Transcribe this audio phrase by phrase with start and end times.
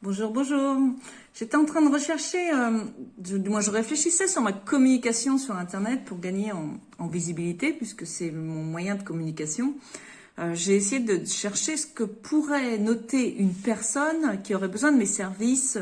[0.00, 0.76] Bonjour, bonjour.
[1.34, 2.84] J'étais en train de rechercher, euh,
[3.18, 8.30] du moins je réfléchissais sur ma communication sur Internet pour gagner en, visibilité, puisque c'est
[8.30, 9.74] mon moyen de communication.
[10.38, 14.98] Euh, j'ai essayé de chercher ce que pourrait noter une personne qui aurait besoin de
[14.98, 15.78] mes services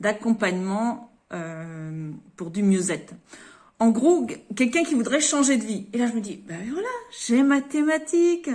[0.00, 3.14] d'accompagnement euh, pour du mieux-être.
[3.78, 4.26] En gros,
[4.56, 5.86] quelqu'un qui voudrait changer de vie.
[5.92, 6.88] Et là, je me dis, ben voilà,
[7.24, 8.50] j'ai ma thématique.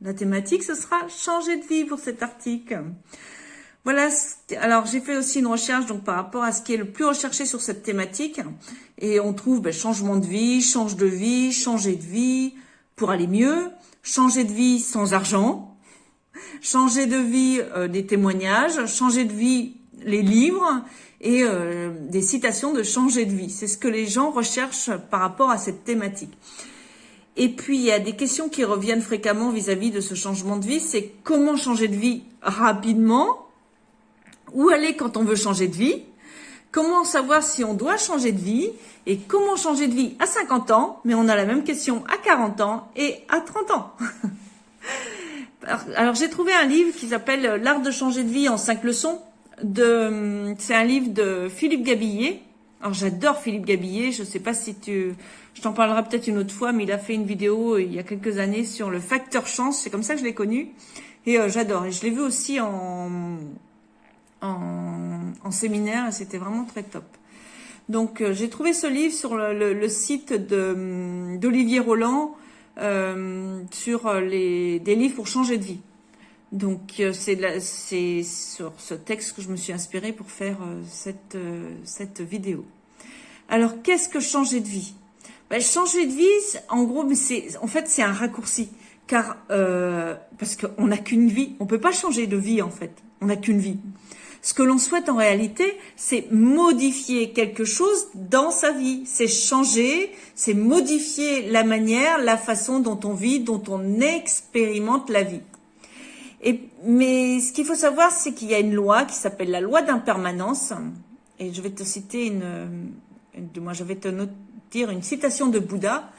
[0.00, 2.82] La thématique, ce sera changer de vie pour cet article.
[3.84, 4.08] Voilà,
[4.62, 7.04] alors j'ai fait aussi une recherche donc par rapport à ce qui est le plus
[7.04, 8.40] recherché sur cette thématique
[8.96, 12.54] et on trouve ben, changement de vie, change de vie, changer de vie
[12.96, 13.68] pour aller mieux,
[14.02, 15.76] changer de vie sans argent,
[16.62, 20.82] changer de vie euh, des témoignages, changer de vie les livres
[21.20, 23.50] et euh, des citations de changer de vie.
[23.50, 26.32] C'est ce que les gens recherchent par rapport à cette thématique.
[27.36, 30.56] Et puis, il y a des questions qui reviennent fréquemment vis-à-vis -vis de ce changement
[30.56, 30.80] de vie.
[30.80, 33.43] C'est comment changer de vie rapidement
[34.54, 36.02] où aller quand on veut changer de vie,
[36.72, 38.70] comment savoir si on doit changer de vie
[39.06, 42.16] et comment changer de vie à 50 ans, mais on a la même question à
[42.16, 43.92] 40 ans et à 30 ans.
[45.96, 49.20] Alors j'ai trouvé un livre qui s'appelle L'art de changer de vie en 5 leçons.
[49.60, 52.42] C'est un livre de Philippe Gabillet.
[52.80, 54.12] Alors j'adore Philippe Gabillet.
[54.12, 55.14] Je sais pas si tu,
[55.54, 57.98] je t'en parlerai peut-être une autre fois, mais il a fait une vidéo il y
[57.98, 59.80] a quelques années sur le facteur chance.
[59.80, 60.70] C'est comme ça que je l'ai connu
[61.24, 61.86] et euh, j'adore.
[61.86, 63.38] Et je l'ai vu aussi en
[64.44, 67.04] en, séminaire et c'était vraiment très top.
[67.88, 72.34] Donc euh, j'ai trouvé ce livre sur le, site hum, d'Olivier Roland
[72.78, 75.80] euh, sur les, des livres pour changer de vie.
[76.52, 80.58] Donc euh, c'est sur ce texte que je me suis inspirée pour faire
[80.88, 81.36] cette,
[81.84, 82.64] cette vidéo.
[83.48, 84.94] Alors qu'est-ce que changer de vie?
[85.50, 88.70] Ben, Changer de vie, en gros, c'est en fait c'est un raccourci
[89.06, 93.26] car parce qu'on n'a qu'une vie, on peut pas changer de vie en fait, on
[93.26, 93.78] n'a qu'une vie.
[94.44, 99.00] Ce que l'on souhaite en réalité, c'est modifier quelque chose dans sa vie.
[99.06, 105.22] C'est changer, c'est modifier la manière, la façon dont on vit, dont on expérimente la
[105.22, 105.40] vie.
[106.84, 109.80] Mais ce qu'il faut savoir, c'est qu'il y a une loi qui s'appelle la loi
[109.80, 110.74] d'impermanence.
[111.38, 112.92] Et je vais te citer une,
[113.62, 114.08] moi, je vais te
[114.70, 116.10] dire une citation de Bouddha.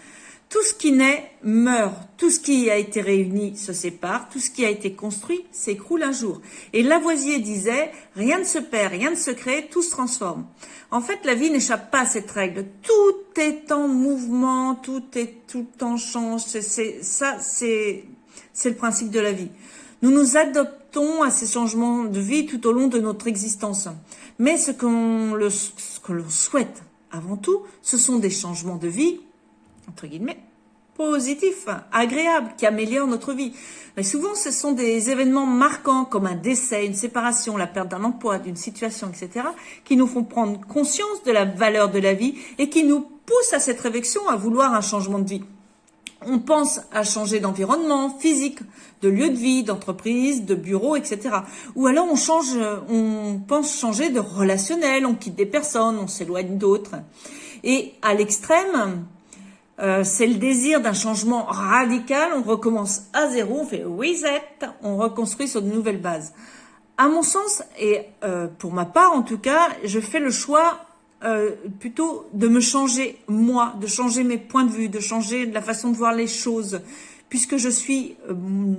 [0.49, 4.49] Tout ce qui naît meurt, tout ce qui a été réuni se sépare, tout ce
[4.49, 6.39] qui a été construit s'écroule un jour.
[6.71, 10.45] Et Lavoisier disait, rien ne se perd, rien ne se crée, tout se transforme.
[10.91, 12.65] En fait, la vie n'échappe pas à cette règle.
[12.83, 16.43] Tout est en mouvement, tout est tout en change.
[16.45, 18.05] C'est ça, c'est
[18.53, 19.49] c'est le principe de la vie.
[20.01, 23.87] Nous nous adoptons à ces changements de vie tout au long de notre existence.
[24.39, 29.19] Mais ce qu'on ce que l'on souhaite avant tout, ce sont des changements de vie
[29.89, 30.39] entre guillemets,
[30.95, 33.53] positif, agréable, qui améliore notre vie.
[33.97, 38.03] Mais souvent, ce sont des événements marquants comme un décès, une séparation, la perte d'un
[38.03, 39.47] emploi, d'une situation, etc.,
[39.83, 43.53] qui nous font prendre conscience de la valeur de la vie et qui nous poussent
[43.53, 45.43] à cette réflexion à vouloir un changement de vie.
[46.27, 48.59] On pense à changer d'environnement physique,
[49.01, 51.35] de lieu de vie, d'entreprise, de bureau, etc.
[51.75, 52.57] Ou alors on change,
[52.89, 56.95] on pense changer de relationnel, on quitte des personnes, on s'éloigne d'autres.
[57.63, 59.05] Et à l'extrême,
[59.79, 62.31] euh, c'est le désir d'un changement radical.
[62.35, 64.41] On recommence à zéro, on fait reset,
[64.81, 66.33] on reconstruit sur de nouvelles bases.
[66.97, 70.79] À mon sens, et euh, pour ma part en tout cas, je fais le choix
[71.25, 75.61] euh, plutôt de me changer moi, de changer mes points de vue, de changer la
[75.61, 76.79] façon de voir les choses,
[77.27, 78.15] puisque je suis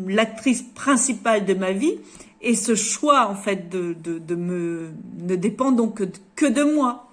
[0.07, 1.99] l'actrice principale de ma vie.
[2.41, 6.03] Et ce choix, en fait, de, de, de me ne dépend donc
[6.37, 7.06] que de moi.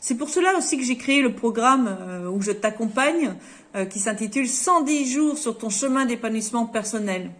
[0.00, 3.34] C'est pour cela aussi que j'ai créé le programme euh, où je t'accompagne,
[3.74, 7.30] euh, qui s'intitule 110 jours sur ton chemin d'épanouissement personnel,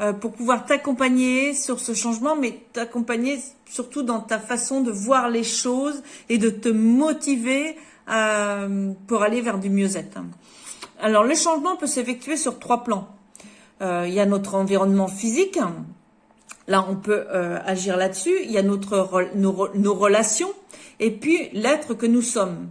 [0.00, 5.28] euh, pour pouvoir t'accompagner sur ce changement, mais t'accompagner surtout dans ta façon de voir
[5.28, 7.76] les choses et de te motiver
[9.06, 10.18] pour aller vers du mieux-être.
[10.98, 13.06] Alors le changement peut s'effectuer sur trois plans.
[13.80, 15.60] il y a notre environnement physique,
[16.66, 17.26] Là, on peut
[17.64, 18.34] agir là-dessus.
[18.44, 20.52] Il y a notre, nos relations
[21.00, 22.68] et puis l'être que nous sommes.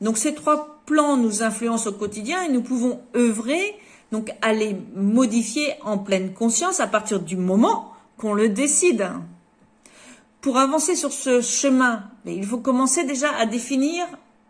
[0.00, 3.74] Donc ces trois plans nous influencent au quotidien et nous pouvons œuvrer
[4.12, 9.08] donc à les modifier en pleine conscience à partir du moment qu'on le décide.
[10.40, 14.06] Pour avancer sur ce chemin, il faut commencer déjà à définir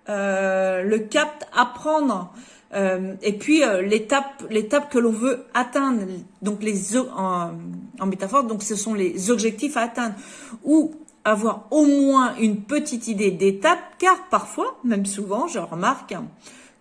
[0.09, 2.33] euh, le cap à prendre
[2.73, 6.05] euh, et puis euh, l'étape l'étape que l'on veut atteindre.
[6.43, 7.53] Donc les en,
[7.99, 10.15] en métaphore, donc ce sont les objectifs à atteindre
[10.65, 10.95] ou
[11.25, 16.15] avoir au moins une petite idée d'étape, car parfois, même souvent, je remarque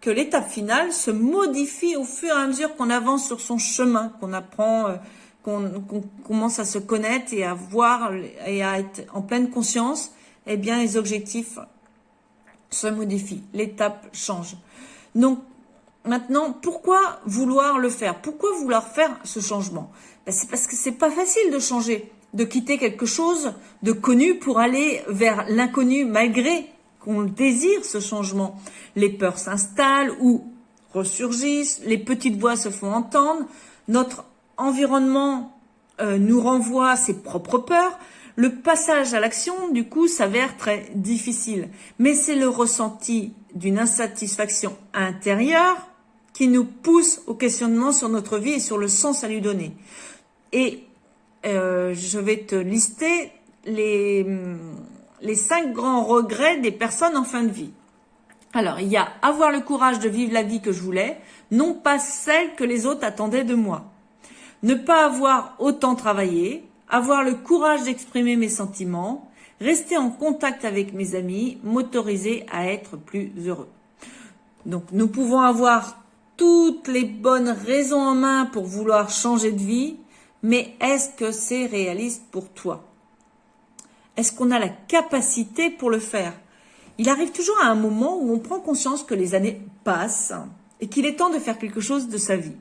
[0.01, 4.13] que l'étape finale se modifie au fur et à mesure qu'on avance sur son chemin,
[4.19, 4.95] qu'on apprend euh,
[5.44, 8.12] qu'on commence à se connaître et à voir
[8.45, 10.12] et à être en pleine conscience,
[10.47, 11.57] eh bien les objectifs
[12.69, 14.57] se modifient, l'étape change.
[15.15, 15.39] Donc
[16.06, 18.21] maintenant, pourquoi vouloir le faire?
[18.21, 19.92] Pourquoi vouloir faire ce changement?
[20.25, 23.54] Ben, C'est parce que c'est pas facile de changer, de quitter quelque chose
[23.84, 26.66] de connu pour aller vers l'inconnu malgré
[27.00, 28.60] qu'on désire ce changement.
[28.96, 30.44] Les peurs s'installent ou
[30.94, 33.46] ressurgissent, les petites voix se font entendre,
[33.88, 34.26] notre
[34.58, 35.58] environnement
[36.02, 37.98] euh, nous renvoie ses propres peurs,
[38.36, 41.68] le passage à l'action, du coup, s'avère très difficile.
[41.98, 45.90] Mais c'est le ressenti d'une insatisfaction intérieure
[46.34, 49.74] qui nous pousse au questionnement sur notre vie et sur le sens à lui donner.
[50.54, 50.86] Et
[51.45, 53.31] euh, je vais te lister
[53.65, 54.25] les,
[55.21, 57.71] les cinq grands regrets des personnes en fin de vie.
[58.53, 61.19] Alors, il y a avoir le courage de vivre la vie que je voulais,
[61.51, 63.86] non pas celle que les autres attendaient de moi.
[64.63, 69.30] Ne pas avoir autant travaillé, avoir le courage d'exprimer mes sentiments,
[69.62, 73.69] rester en contact avec mes amis, m'autoriser à être plus heureux.
[74.65, 76.00] Donc, nous pouvons avoir
[76.35, 79.97] toutes les bonnes raisons en main pour vouloir changer de vie,
[80.44, 82.83] mais est-ce que c'est réaliste pour toi?
[84.18, 86.33] Est-ce qu'on a la capacité pour le faire?
[86.97, 90.33] Il arrive toujours à un moment où on prend conscience que les années passent
[90.81, 92.56] et qu'il est temps de faire quelque chose de sa vie.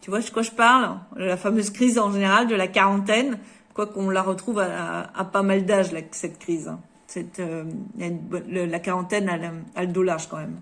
[0.00, 0.98] Tu vois de quoi je parle?
[1.16, 3.38] La fameuse crise en général de la quarantaine,
[3.74, 6.72] quoi qu'on la retrouve à, pas mal d'âge, cette crise.
[7.16, 7.64] Euh,
[7.98, 9.28] la quarantaine
[9.74, 10.60] a, le dos quand même.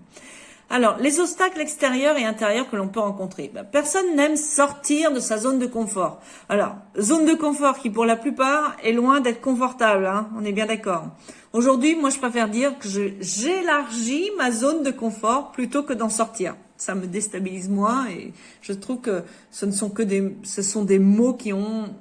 [0.71, 3.49] Alors, les obstacles extérieurs et intérieurs que l'on peut rencontrer.
[3.51, 6.21] Ben, personne n'aime sortir de sa zone de confort.
[6.47, 10.51] Alors, zone de confort qui pour la plupart est loin d'être confortable, hein, on est
[10.51, 11.07] bien d'accord.
[11.53, 12.87] Aujourd'hui, moi, je préfère dire que
[13.19, 16.55] j'élargis ma zone de confort plutôt que d'en sortir.
[16.77, 18.31] Ça me déstabilise moins et
[18.61, 21.95] je trouve que ce ne sont que des, ce sont des mots qui ont,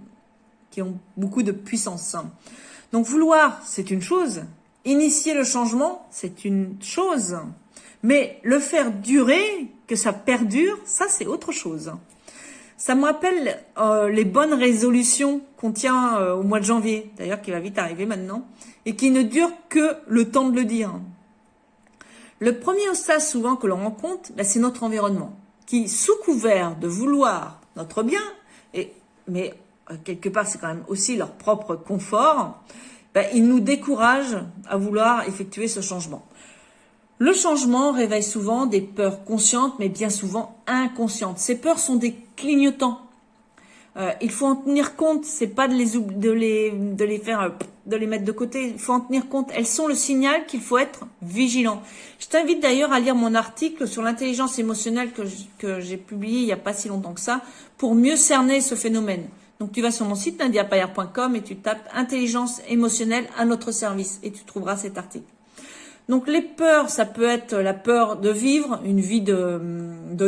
[0.70, 2.17] qui ont beaucoup de puissance.
[2.93, 4.43] Donc, vouloir, c'est une chose.
[4.85, 7.38] Initier le changement, c'est une chose.
[8.02, 11.92] Mais le faire durer, que ça perdure, ça, c'est autre chose.
[12.76, 17.42] Ça me rappelle euh, les bonnes résolutions qu'on tient euh, au mois de janvier, d'ailleurs
[17.42, 18.46] qui va vite arriver maintenant,
[18.86, 20.92] et qui ne durent que le temps de le dire.
[22.38, 25.36] Le premier obstacle souvent que l'on rencontre, ben, c'est notre environnement,
[25.66, 28.22] qui sous couvert de vouloir notre bien,
[29.26, 29.54] mais
[29.90, 32.62] euh, quelque part c'est quand même aussi leur propre confort,
[33.14, 36.24] ben, ils nous découragent à vouloir effectuer ce changement.
[37.20, 41.38] Le changement réveille souvent des peurs conscientes, mais bien souvent inconscientes.
[41.38, 43.00] Ces peurs sont des clignotants.
[43.97, 45.25] Euh, il faut en tenir compte.
[45.25, 47.49] C'est pas de les de de les faire euh,
[47.87, 48.69] de les mettre de côté.
[48.69, 49.50] Il faut en tenir compte.
[49.53, 51.82] Elles sont le signal qu'il faut être vigilant.
[52.20, 56.53] Je t'invite d'ailleurs à lire mon article sur l'intelligence émotionnelle que j'ai publié il y
[56.53, 57.41] a pas si longtemps que ça
[57.79, 59.26] pour mieux cerner ce phénomène.
[59.59, 64.20] Donc tu vas sur mon site nadiapayer.com et tu tapes intelligence émotionnelle à notre service
[64.23, 65.26] et tu trouveras cet article.
[66.08, 69.60] Donc les peurs, ça peut être la peur de vivre une vie de,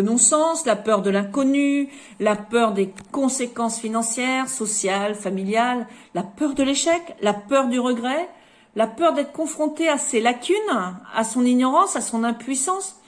[0.02, 1.88] non-sens, la peur de l'inconnu,
[2.18, 8.28] la peur des conséquences financières, sociales, familiales, la peur de l'échec, la peur du regret,
[8.76, 10.56] la peur d'être confronté à ses lacunes,
[11.14, 13.00] à son ignorance, à son impuissance,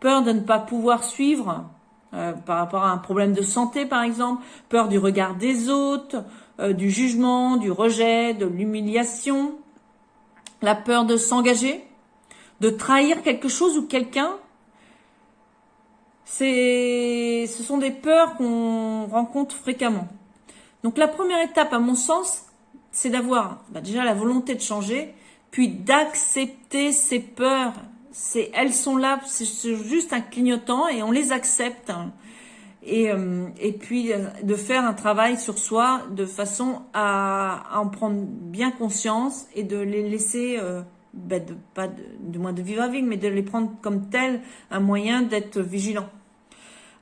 [0.00, 1.64] peur de ne pas pouvoir suivre
[2.12, 6.24] euh, par rapport à un problème de santé par exemple, peur du regard des autres,
[6.58, 9.54] euh, du jugement, du rejet, de l'humiliation,
[10.60, 11.84] la peur de s'engager,
[12.60, 14.36] de trahir quelque chose ou quelqu'un,
[16.24, 20.08] c'est, ce sont des peurs qu'on rencontre fréquemment.
[20.82, 22.46] Donc la première étape, à mon sens,
[22.90, 25.14] c'est d'avoir bah, déjà la volonté de changer,
[25.50, 27.74] puis d'accepter ces peurs.
[28.10, 31.92] C'est, elles sont là, c'est juste un clignotant et on les accepte.
[32.82, 37.88] Et, euh, et puis euh, de faire un travail sur soi de façon à, en
[37.88, 40.82] prendre bien conscience et de les laisser euh,
[41.16, 41.42] ben
[41.74, 41.88] pas
[42.20, 46.08] du moins de vivre avec, mais de les prendre comme tel un moyen d'être vigilant.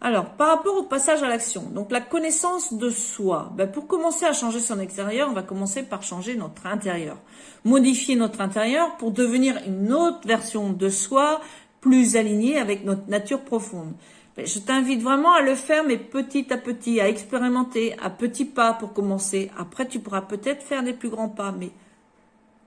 [0.01, 4.27] Alors, par rapport au passage à l'action, donc la connaissance de soi, ben pour commencer
[4.27, 7.17] à changer son extérieur, on va commencer par changer notre intérieur.
[7.65, 11.41] Modifier notre intérieur pour devenir une autre version de soi,
[11.81, 13.95] plus alignée avec notre nature profonde.
[14.37, 18.45] Ben, je t'invite vraiment à le faire, mais petit à petit, à expérimenter, à petits
[18.45, 19.51] pas pour commencer.
[19.57, 21.71] Après, tu pourras peut-être faire des plus grands pas, mais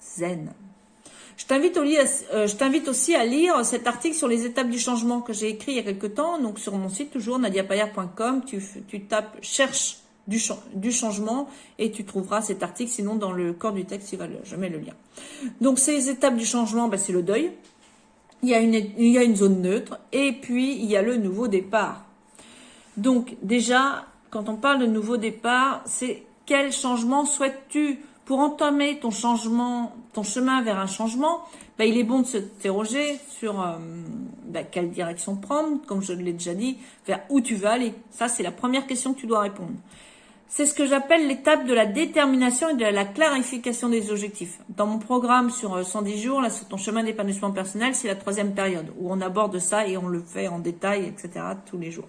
[0.01, 0.53] zen.
[1.37, 5.21] Je t'invite, euh, je t'invite aussi à lire cet article sur les étapes du changement
[5.21, 6.39] que j'ai écrit il y a quelque temps.
[6.39, 10.39] Donc sur mon site toujours nadiapayer.com, tu, tapes cherche du,
[10.91, 12.91] changement et tu trouveras cet article.
[12.91, 14.93] Sinon dans le corps du texte, je mets le lien.
[15.61, 17.51] Donc ces étapes du changement, ben, c'est le deuil.
[18.41, 21.03] Il y, a une, il y a une zone neutre et puis il y a
[21.03, 22.05] le nouveau départ.
[22.97, 29.09] Donc déjà, quand on parle de nouveau départ, c'est quel changement souhaites-tu pour entamer ton
[29.09, 31.41] changement, ton chemin vers un changement
[31.77, 33.77] bah, il est bon de s'interroger sur euh,
[34.45, 37.93] bah, quelle direction prendre, comme je l'ai déjà dit, vers où tu veux aller.
[38.09, 39.73] Ça, c'est la première question que tu dois répondre.
[40.49, 44.59] C'est ce que j'appelle l'étape de la détermination et de la clarification des objectifs.
[44.69, 48.15] Dans mon programme sur 110 euh, jours, là, sur ton chemin d'épanouissement personnel, c'est la
[48.15, 51.91] troisième période où on aborde ça et on le fait en détail, etc., tous les
[51.91, 52.07] jours.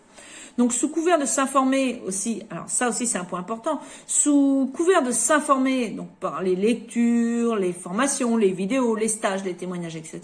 [0.58, 5.02] Donc, sous couvert de s'informer aussi, alors ça aussi c'est un point important, sous couvert
[5.04, 10.20] de s'informer, donc par les lectures, les formations, les vidéos, les stages, les témoignages, etc.,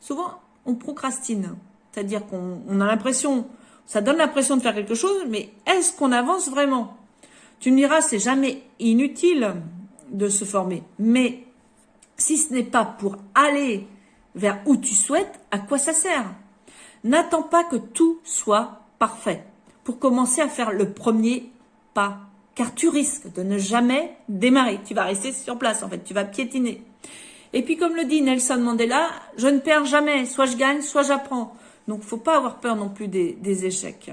[0.00, 0.30] souvent
[0.64, 1.56] on procrastine.
[1.90, 3.48] C'est-à-dire qu'on a l'impression,
[3.84, 6.96] ça donne l'impression de faire quelque chose, mais est-ce qu'on avance vraiment?
[7.58, 9.54] Tu me diras, c'est jamais inutile
[10.10, 10.84] de se former.
[11.00, 11.42] Mais
[12.16, 13.88] si ce n'est pas pour aller
[14.36, 16.32] vers où tu souhaites, à quoi ça sert?
[17.02, 19.44] N'attends pas que tout soit parfait
[19.84, 21.50] pour commencer à faire le premier
[21.94, 22.18] pas.
[22.54, 24.80] Car tu risques de ne jamais démarrer.
[24.84, 26.02] Tu vas rester sur place, en fait.
[26.04, 26.82] Tu vas piétiner.
[27.52, 30.26] Et puis, comme le dit Nelson Mandela, je ne perds jamais.
[30.26, 31.54] Soit je gagne, soit j'apprends.
[31.86, 34.10] Donc, faut pas avoir peur non plus des échecs.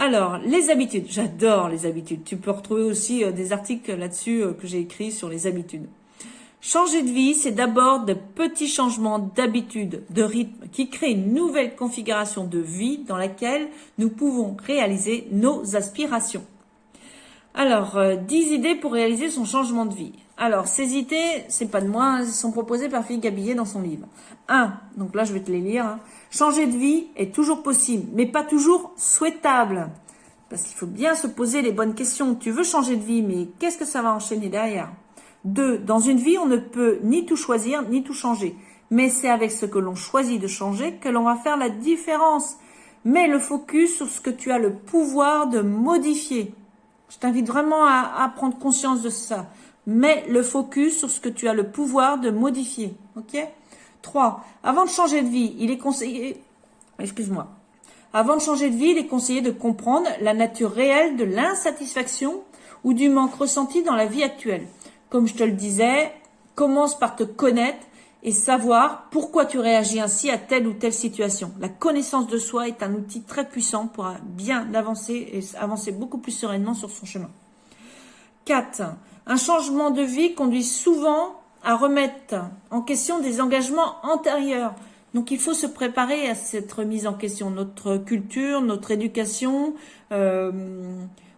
[0.00, 1.06] Alors, les habitudes.
[1.10, 2.24] J'adore les habitudes.
[2.24, 5.86] Tu peux retrouver aussi euh, des articles là-dessus euh, que j'ai écrits sur les habitudes.
[6.62, 11.74] Changer de vie, c'est d'abord de petits changements d'habitude, de rythme, qui créent une nouvelle
[11.74, 16.44] configuration de vie dans laquelle nous pouvons réaliser nos aspirations.
[17.54, 20.12] Alors, 10 euh, idées pour réaliser son changement de vie.
[20.36, 23.80] Alors, ces idées, c'est pas de moi, elles sont proposées par Philippe Gabillet dans son
[23.80, 24.06] livre.
[24.48, 24.74] 1.
[24.98, 25.86] Donc là, je vais te les lire.
[25.86, 25.98] Hein.
[26.30, 29.88] Changer de vie est toujours possible, mais pas toujours souhaitable.
[30.50, 32.34] Parce qu'il faut bien se poser les bonnes questions.
[32.34, 34.90] Tu veux changer de vie, mais qu'est-ce que ça va enchaîner derrière?
[35.44, 38.56] Deux, dans une vie, on ne peut ni tout choisir, ni tout changer.
[38.90, 42.56] Mais c'est avec ce que l'on choisit de changer que l'on va faire la différence.
[43.04, 46.52] Mets le focus sur ce que tu as le pouvoir de modifier.
[47.08, 49.46] Je t'invite vraiment à, prendre conscience de ça.
[49.86, 52.94] Mets le focus sur ce que tu as le pouvoir de modifier.
[53.16, 53.36] Ok?
[54.02, 54.44] 3.
[54.62, 56.40] Avant de changer de vie, il est conseillé,
[56.98, 57.48] excuse-moi,
[58.12, 62.42] avant de changer de vie, il est conseillé de comprendre la nature réelle de l'insatisfaction
[62.82, 64.66] ou du manque ressenti dans la vie actuelle.
[65.10, 66.12] Comme je te le disais,
[66.54, 67.86] commence par te connaître
[68.22, 71.52] et savoir pourquoi tu réagis ainsi à telle ou telle situation.
[71.58, 76.18] La connaissance de soi est un outil très puissant pour bien avancer et avancer beaucoup
[76.18, 77.30] plus sereinement sur son chemin.
[78.44, 78.82] 4.
[79.26, 82.36] Un changement de vie conduit souvent à remettre
[82.70, 84.74] en question des engagements antérieurs.
[85.14, 87.50] Donc il faut se préparer à cette remise en question.
[87.50, 89.74] Notre culture, notre éducation,
[90.12, 90.52] euh,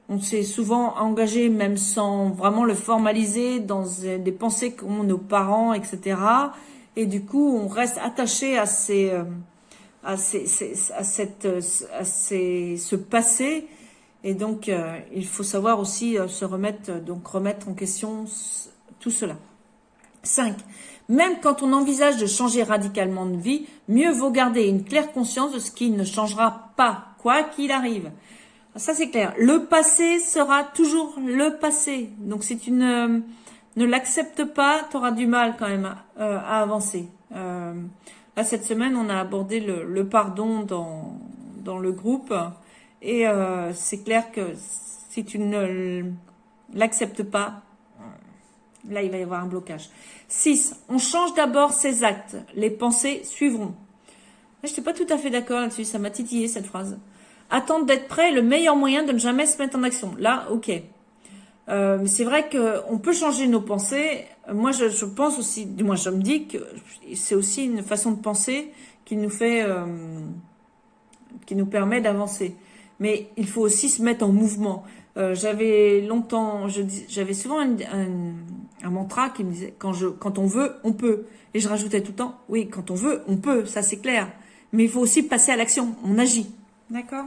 [0.08, 5.72] on s'est souvent engagé, même sans vraiment le formaliser, dans des pensées qu'ont nos parents,
[5.72, 6.16] etc.
[6.96, 9.24] Et du coup, on reste attaché à ces, euh,
[10.04, 10.44] à ces,
[10.92, 11.48] à cette,
[11.92, 13.66] à ces, ce passé.
[14.24, 18.26] Et donc, euh, il faut savoir aussi se remettre, donc remettre en question
[19.00, 19.36] tout cela.
[20.22, 20.56] 5.
[21.08, 25.52] Même quand on envisage de changer radicalement de vie, mieux vaut garder une claire conscience
[25.52, 28.10] de ce qui ne changera pas, quoi qu'il arrive.
[28.76, 29.34] Ça c'est clair.
[29.38, 32.10] Le passé sera toujours le passé.
[32.18, 33.20] Donc si tu ne,
[33.76, 37.08] l'acceptes pas, tu auras du mal quand même à, euh, avancer.
[37.34, 37.74] Euh,
[38.36, 42.34] là cette semaine, on a abordé le, pardon dans, le groupe.
[43.02, 44.52] Et euh, c'est clair que
[45.10, 46.04] si tu ne
[46.72, 47.62] l'acceptes pas,
[48.88, 49.90] Là, il va y avoir un blocage.
[50.28, 50.74] 6.
[50.88, 52.36] On change d'abord ses actes.
[52.54, 53.74] Les pensées suivront.
[54.64, 55.84] Je n'étais pas tout à fait d'accord là-dessus.
[55.84, 56.98] Ça m'a titillé cette phrase.
[57.54, 60.14] Attendre d'être prêt est le meilleur moyen de ne jamais se mettre en action.
[60.18, 60.70] Là, ok.
[61.68, 64.24] Euh, c'est vrai qu'on peut changer nos pensées.
[64.50, 66.56] Moi, je, pense aussi, du moins je me dis que
[67.14, 68.72] c'est aussi une façon de penser
[69.04, 69.84] qui nous fait, euh,
[71.44, 72.56] qui nous permet d'avancer.
[73.00, 74.84] Mais il faut aussi se mettre en mouvement.
[75.18, 76.68] Euh, j'avais longtemps,
[77.08, 81.26] j'avais souvent un, mantra qui me disait quand quand on veut, on peut.
[81.52, 84.32] Et je rajoutais tout le temps, oui, quand on veut, on peut, ça c'est clair.
[84.72, 86.50] Mais il faut aussi passer à l'action, on agit.
[86.88, 87.26] D'accord?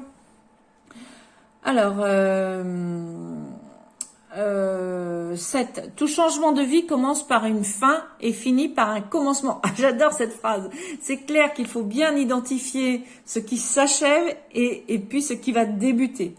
[1.68, 2.64] Alors, euh,
[4.38, 5.94] euh, 7.
[5.96, 9.62] Tout changement de vie commence par une fin et finit par un commencement.
[9.64, 10.70] Ah, J'adore cette phrase.
[11.02, 16.36] C'est clair qu'il faut bien identifier ce qui s'achève et, puis ce qui va débuter.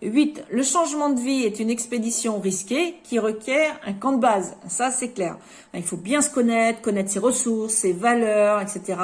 [0.00, 0.44] 8.
[0.50, 4.56] Le changement de vie est une expédition risquée qui requiert un camp de base.
[4.66, 5.36] Ça, c'est clair.
[5.74, 8.98] Il faut bien se connaître, connaître ses ressources, ses valeurs, etc.,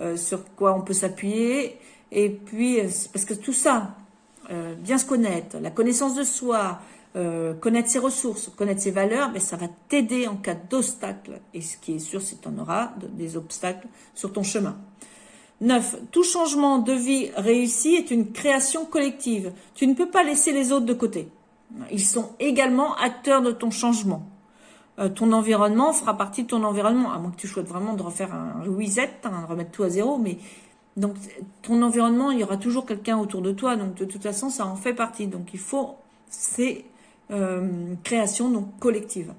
[0.00, 1.78] euh, sur quoi on peut s'appuyer.
[2.10, 3.94] Et puis, euh, parce que tout ça,
[4.50, 6.80] euh, bien se connaître, la connaissance de soi,
[7.60, 11.40] connaître ses ressources, connaître ses valeurs, mais ça va t'aider en cas d'obstacle.
[11.52, 13.86] Et ce qui est sûr, c'est que tu en auras des obstacles
[14.16, 14.76] sur ton chemin.
[15.60, 15.96] 9.
[16.10, 19.52] Tout changement de vie réussi est une création collective.
[19.74, 21.28] Tu ne peux pas laisser les autres de côté.
[21.90, 24.28] Ils sont également acteurs de ton changement.
[24.98, 28.02] Euh, ton environnement fera partie de ton environnement, à moins que tu souhaites vraiment de
[28.02, 30.38] refaire un reset, hein, remettre tout à zéro, mais
[30.96, 31.16] donc
[31.62, 34.66] ton environnement, il y aura toujours quelqu'un autour de toi, donc de toute façon, ça
[34.66, 35.26] en fait partie.
[35.26, 35.96] Donc il faut
[36.28, 36.84] ces
[37.30, 39.32] euh, créations donc collectives.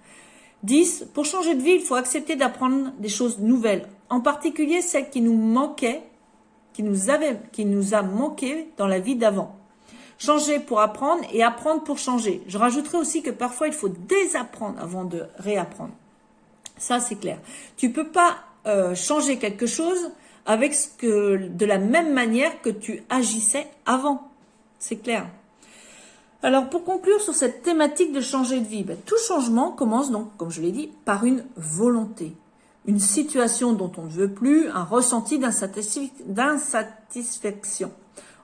[0.63, 1.07] 10.
[1.13, 5.21] Pour changer de vie, il faut accepter d'apprendre des choses nouvelles, en particulier celles qui
[5.21, 6.01] nous manquaient,
[6.73, 9.55] qui nous, avaient, qui nous a manqué dans la vie d'avant.
[10.17, 12.41] Changer pour apprendre et apprendre pour changer.
[12.47, 15.93] Je rajouterai aussi que parfois il faut désapprendre avant de réapprendre.
[16.77, 17.37] Ça c'est clair.
[17.77, 20.11] Tu peux pas euh, changer quelque chose
[20.45, 24.29] avec ce que de la même manière que tu agissais avant.
[24.79, 25.27] C'est clair.
[26.43, 30.35] Alors pour conclure sur cette thématique de changer de vie, ben, tout changement commence donc,
[30.37, 32.35] comme je l'ai dit, par une volonté,
[32.85, 37.91] une situation dont on ne veut plus, un ressenti d'insatisfaction.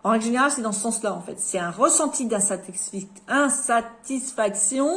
[0.04, 1.36] En règle générale, c'est dans ce sens-là, en fait.
[1.38, 4.90] C'est un ressenti d'insatisfaction,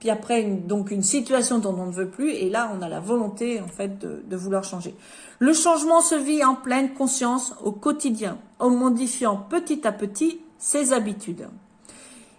[0.00, 2.98] puis après, donc une situation dont on ne veut plus, et là, on a la
[2.98, 4.96] volonté, en fait, de, vouloir changer.
[5.42, 10.92] Le changement se vit en pleine conscience au quotidien, en modifiant petit à petit ses
[10.92, 11.48] habitudes.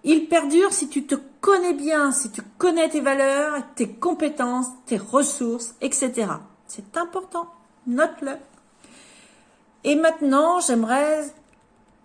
[0.05, 4.95] Il perdure si tu te connais bien, si tu connais tes valeurs, tes compétences, tes
[4.95, 6.27] ressources, etc.
[6.65, 7.47] C'est important.
[7.87, 8.37] Note-le.
[9.83, 11.25] Et maintenant, j'aimerais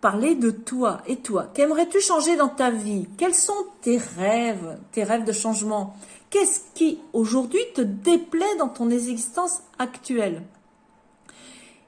[0.01, 1.47] parler de toi et toi.
[1.55, 3.07] Qu'aimerais-tu changer dans ta vie?
[3.17, 5.95] Quels sont tes rêves, tes rêves de changement?
[6.31, 10.43] Qu'est-ce qui aujourd'hui te déplaît dans ton existence actuelle?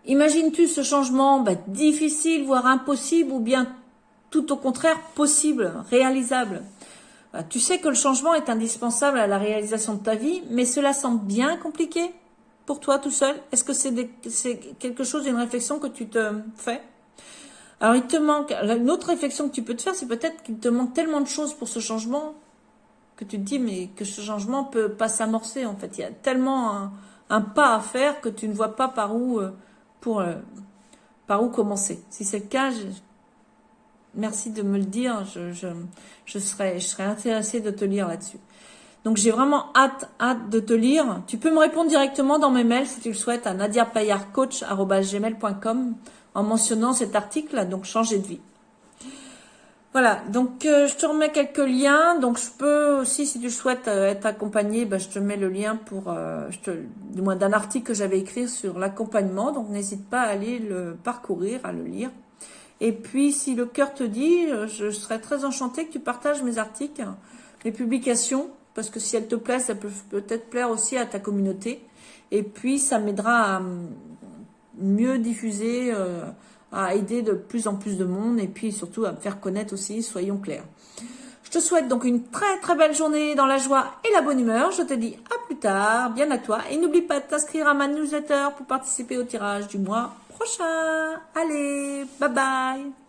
[0.06, 3.68] Imagines-tu ce changement bah, difficile, voire impossible, ou bien
[4.30, 6.62] tout au contraire possible, réalisable?
[7.32, 10.64] Bah, Tu sais que le changement est indispensable à la réalisation de ta vie, mais
[10.64, 12.12] cela semble bien compliqué
[12.66, 13.34] pour toi tout seul.
[13.52, 16.80] Est-ce que c'est quelque chose, une réflexion que tu te fais?
[17.80, 20.58] Alors il te manque, une autre réflexion que tu peux te faire, c'est peut-être qu'il
[20.58, 22.34] te manque tellement de choses pour ce changement
[23.16, 25.96] que tu te dis mais que ce changement peut pas s'amorcer en fait.
[25.96, 26.90] Il y a tellement
[27.30, 29.50] un, pas à faire que tu ne vois pas par où euh,
[30.00, 30.34] pour euh,
[31.26, 32.00] par où commencer.
[32.10, 32.70] Si c'est le cas,
[34.14, 35.24] merci de me le dire.
[35.26, 35.66] Je, je,
[36.24, 38.38] je serais je intéressée de te lire là-dessus.
[39.04, 41.22] Donc j'ai vraiment hâte hâte de te lire.
[41.26, 45.94] Tu peux me répondre directement dans mes mails si tu le souhaites à nadiapayarcoach@gmail.com
[46.34, 48.40] en mentionnant cet article, donc changer de vie.
[49.92, 52.16] Voilà, donc euh, je te remets quelques liens.
[52.20, 55.48] Donc je peux aussi, si tu souhaites euh, être accompagné, ben, je te mets le
[55.48, 56.48] lien pour, euh,
[57.12, 59.50] du moins d'un article que j'avais écrit sur l'accompagnement.
[59.50, 62.10] Donc n'hésite pas à aller le parcourir, à le lire.
[62.80, 66.58] Et puis si le cœur te dit, je serais très enchantée que tu partages mes
[66.58, 67.04] articles,
[67.64, 71.18] mes publications, parce que si elles te plaisent, ça peut peut-être plaire aussi à ta
[71.18, 71.82] communauté.
[72.30, 73.62] Et puis ça m'aidera à
[74.78, 75.92] mieux diffuser,
[76.72, 79.74] à aider de plus en plus de monde et puis surtout à me faire connaître
[79.74, 80.64] aussi, soyons clairs.
[81.44, 84.38] Je te souhaite donc une très très belle journée dans la joie et la bonne
[84.38, 84.70] humeur.
[84.70, 86.60] Je te dis à plus tard, bien à toi.
[86.70, 91.20] Et n'oublie pas de t'inscrire à ma newsletter pour participer au tirage du mois prochain.
[91.34, 92.99] Allez, bye bye